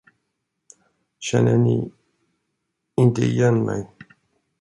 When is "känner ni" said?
1.19-1.91